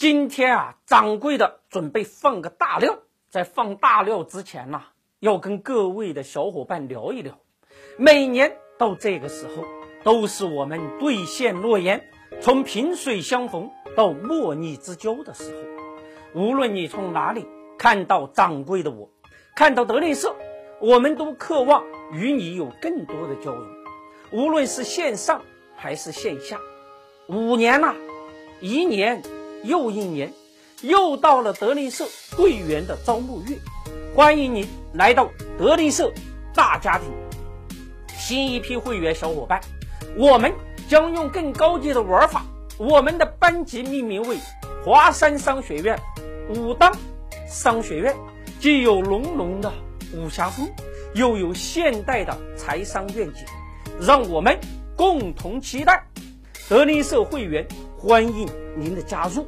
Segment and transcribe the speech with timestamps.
[0.00, 4.84] 今天啊，掌柜的准备放个大料，在放大料之前呢，
[5.18, 7.38] 要跟各位的小伙伴聊一聊。
[7.98, 9.62] 每年到这个时候，
[10.02, 12.02] 都是我们兑现诺言、
[12.40, 16.40] 从萍水相逢到莫逆之交的时候。
[16.40, 17.46] 无论你从哪里
[17.76, 19.10] 看到掌柜的我，
[19.54, 20.34] 看到德林社，
[20.80, 23.66] 我们都渴望与你有更多的交流。
[24.32, 25.42] 无论是线上
[25.76, 26.58] 还是线下，
[27.26, 27.94] 五年了，
[28.62, 29.22] 一年
[29.62, 30.32] 又一年，
[30.82, 32.06] 又到了德林社
[32.36, 33.58] 会员的招募月，
[34.14, 36.12] 欢迎您来到德林社
[36.54, 37.08] 大家庭。
[38.16, 39.60] 新一批会员小伙伴，
[40.16, 40.52] 我们
[40.88, 42.44] 将用更高级的玩法，
[42.78, 44.38] 我们的班级命名为
[44.84, 45.98] 华山商学院、
[46.54, 46.96] 武当
[47.46, 48.16] 商学院，
[48.60, 49.70] 既有浓浓的
[50.14, 50.70] 武侠风，
[51.14, 53.44] 又有现代的财商愿景。
[54.00, 54.58] 让我们
[54.96, 56.06] 共同期待
[56.68, 57.66] 德林社会员，
[58.02, 59.46] 欢迎您的加入。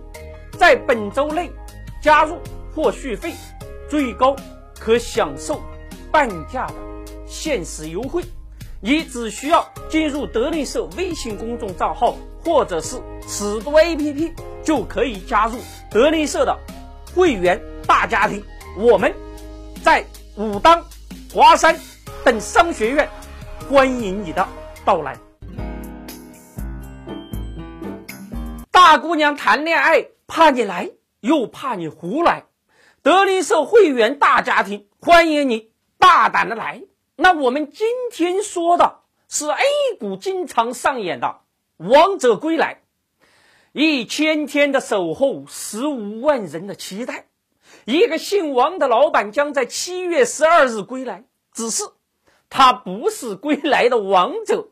[0.59, 1.51] 在本周内
[2.02, 2.36] 加入
[2.75, 3.33] 或续费，
[3.89, 4.36] 最高
[4.78, 5.62] 可享受
[6.11, 6.75] 半价的
[7.27, 8.22] 限时优惠。
[8.81, 15.59] 你只需要进入德林社微信公众账号或者是尺度 APP，就可以加入
[15.91, 16.59] 德林社的
[17.14, 18.44] 会员大家庭。
[18.77, 19.14] 我们
[19.83, 20.05] 在
[20.37, 20.84] 武当、
[21.33, 21.78] 华山
[22.25, 23.09] 等商学院。
[23.70, 24.47] 欢迎你的
[24.84, 25.16] 到来，
[28.93, 30.91] 大姑娘谈恋爱怕你来，
[31.21, 32.45] 又怕你胡来。
[33.01, 36.83] 德林社会员大家庭欢迎你大胆的来。
[37.17, 38.99] 那我们今天说的
[39.31, 41.41] 是 A 股经常上演的
[41.79, 42.83] 王者归来，
[43.73, 47.29] 一千天的守候，十五万人的期待，
[47.87, 51.84] 一个姓王的老板将在七月十二日归来，只是。
[52.51, 54.69] 他不是归来的王者，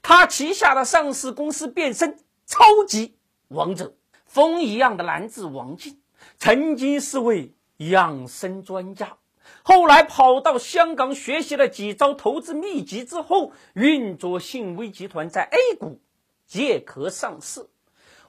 [0.00, 3.16] 他旗下的上市公司变身超级
[3.54, 3.94] 王者，
[4.26, 6.00] 风一样的男子王进，
[6.36, 9.16] 曾经是位养生专家，
[9.62, 16.00] 后来跑到香港学习了几招投资秘籍之后，运作信威集团在 A 股
[16.46, 17.68] 借壳上市。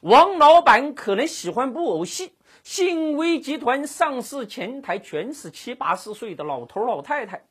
[0.02, 7.46] 王老板可能喜欢布偶戏，信威集团上市前台全是七八十岁的老头老太太。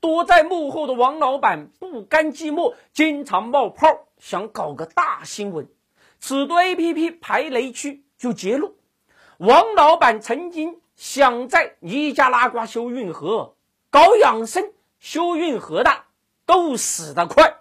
[0.00, 5.68] 躲在幕后的王老板不甘寂寞，经常冒泡，想搞个大新闻。
[6.20, 8.76] 此度 A P P 排雷区就揭露，
[9.38, 13.54] 王老板曾经想在尼加拉瓜修运河，
[13.90, 16.04] 搞养生修运河的
[16.44, 17.58] 都死得快。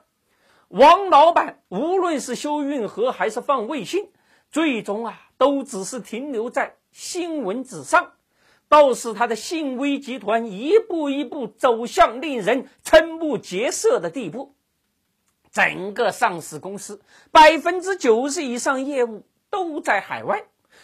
[0.70, 4.10] 王老板无论是修运河还是放卫星，
[4.52, 8.14] 最终啊，都只是停留在新闻纸上。
[8.70, 14.56] 倒是他的信威集团一步一步走向令人瞠目结舌的地步。
[15.58, 17.02] 整个上市公司
[17.32, 20.44] 百分之九十以上业务都在海外，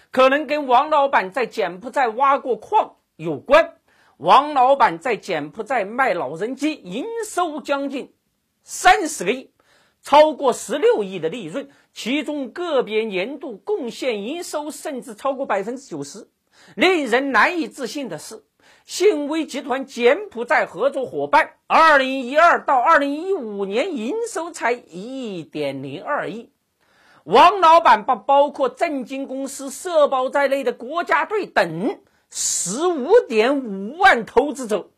[0.09, 3.75] 可能跟王老板在柬埔寨挖过矿有关。
[4.17, 8.15] 王老板在柬埔寨卖老人机，营收将近
[8.63, 9.51] 三十个亿，
[10.01, 16.27] 超过十六亿的利润，其中个别年度贡献营收甚至超过百分之九十。
[16.75, 18.43] 令人难以置信的是，
[18.85, 26.51] 信威集团柬埔寨合作伙伴，二零一二到二零一五年营收才一点零二亿。
[27.23, 34.89] 王老板把包括证金公司、社保在内的国家队等十五点五万投资者，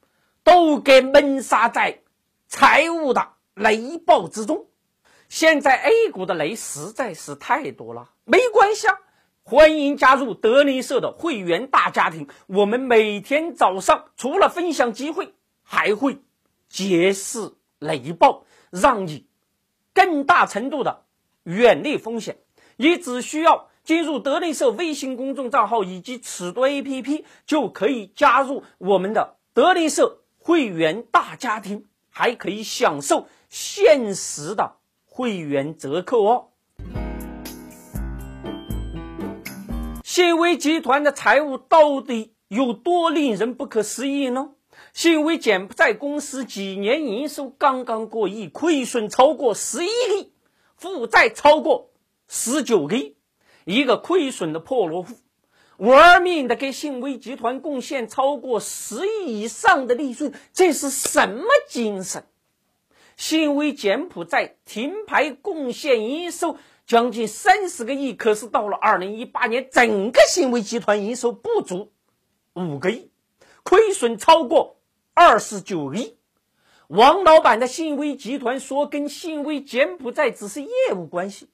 [0.44, 2.00] 都给闷杀在
[2.48, 4.66] 财务的雷暴之中。
[5.30, 8.98] 现在 A 股的雷实在是太多了，没关系啊。
[9.48, 12.28] 欢迎加入德林社的会员大家庭。
[12.48, 16.18] 我们每天早上除了分享机会，还会
[16.68, 19.28] 揭示雷暴，让你
[19.94, 21.04] 更大程度的
[21.44, 22.40] 远离风险。
[22.76, 36.48] 你只需要进入德林社微信公众账号以及尺度 APP，就可以加入我们的德林社会员大家庭，还可以享受限时的会员折扣哦。
[40.16, 44.52] 信威集团的财务到底有多令人不可思议呢？
[44.94, 50.32] 信威柬埔寨公司几年营收刚刚过亿，亏损超过十一亿，
[50.78, 51.90] 负债超过
[52.30, 53.18] 十九亿，
[53.66, 55.16] 一个亏损的破落户，
[55.76, 62.24] 玩命的给信威集团贡献超过十亿以上的利润，这是什么精神？
[63.18, 66.58] 信威柬埔寨停牌贡献营收。
[66.86, 71.92] 将近三十个亿，可是到了二零一八年，整个信威集团营收不足
[72.54, 73.10] 五个亿，
[73.64, 74.78] 亏损超过
[75.16, 76.18] 二十九亿。
[76.88, 81.50] 王老板的信威集团说跟信威柬埔寨只是业务关系，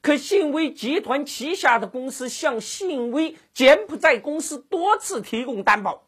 [0.00, 6.02] 可信威集团旗下的公司向信威柬埔寨公司多次提供担保，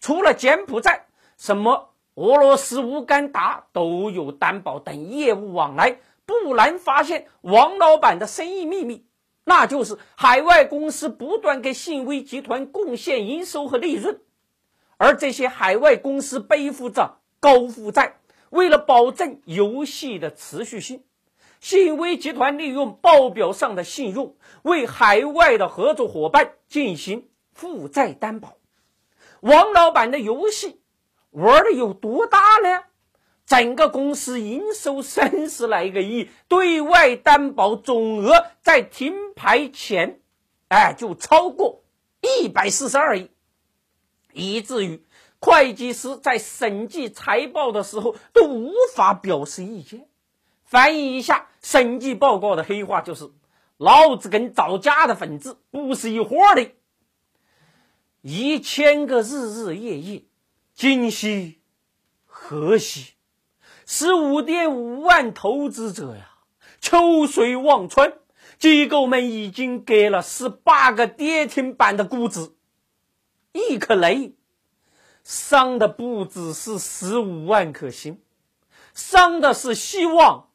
[0.00, 1.06] 除了柬埔寨，
[1.36, 6.00] 什么俄罗斯、乌干达都有担保等业务往来。
[6.28, 9.06] 不难发现王老板的生意秘密，
[9.44, 14.20] 那就是海外公司不断给信威集团贡献营收和利润，
[14.98, 18.20] 而这些海外公司背负着高负债，
[18.50, 21.02] 为了保证游戏的持续性。
[21.60, 28.58] 信威集团利用报表上的信用，为海外的合作伙伴进行负债担保。
[29.40, 30.82] 王老板的游戏
[31.30, 32.84] 玩的有多大呢？
[33.48, 40.20] 整个公司营收三十来个亿，对外担保总额在停牌前，
[40.68, 41.82] 哎，就超过
[42.20, 43.30] 一百四十二亿，
[44.34, 45.02] 以至于
[45.40, 50.06] 会计师在审计财报的时候都无法表示意见。
[50.64, 53.30] 翻译一下审计报告的黑话，就是
[53.78, 56.70] 老子跟造假的粉子不是一伙的。
[58.20, 60.24] 一千个日日夜夜，
[60.74, 61.60] 今夕
[62.26, 63.14] 何夕？
[63.90, 66.28] 十五点五万投资者呀，
[66.78, 68.12] 秋水望穿，
[68.58, 72.52] 机构们已经给了十八个跌停板的估值。
[73.52, 74.34] 一颗雷，
[75.24, 78.20] 伤的不只是十五万颗心，
[78.92, 80.50] 伤的是希望。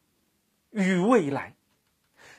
[0.70, 1.56] 与未来，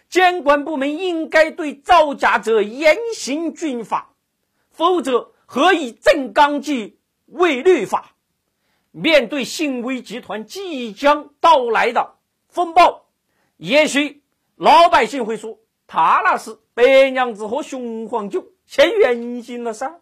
[0.07, 4.15] 监管部门应该对造假者严刑峻法，
[4.69, 8.14] 否则何以正纲纪为律法？
[8.97, 12.15] 面对信威集团即将到来的
[12.47, 13.07] 风暴，
[13.57, 14.23] 也许
[14.55, 19.99] 老百姓会说：“他那是白娘子喝雄黄酒现原形了噻。”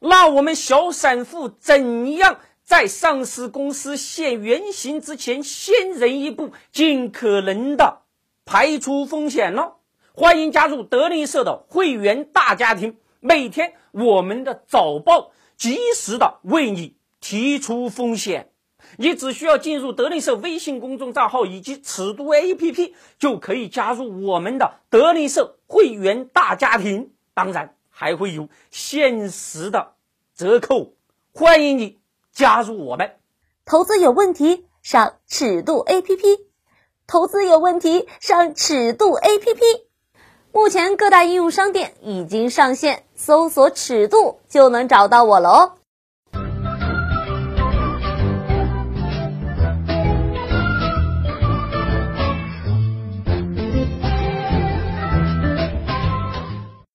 [0.00, 2.40] 那我们小散户怎样？
[2.62, 8.00] 在上市公司现原形之前，先人一步，尽可能的
[8.46, 9.72] 排除风险呢。
[10.14, 18.50] 欢迎加入德林社的会员大家庭，每天我们的早报及时的为你提出风险。
[18.98, 27.12] 你只需要进入德林社微信公众账号以及尺度 APP，就可以加入我们的德林社会员大家庭。
[27.32, 29.94] 当然，还会有限时的
[30.36, 30.92] 折扣，
[31.32, 31.98] 欢迎你。
[32.30, 33.12] 加入我们，
[33.64, 36.24] 投资有问题上尺度 A P P，
[37.06, 39.62] 投资有问题上尺度 A P P。
[40.52, 45.72] 目前各大应用商店已经上线，搜索尺度就能找到我了哦。